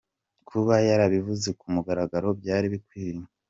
[0.47, 3.23] "Kuba yarabivuze ku mugaragaro byari bikwiye.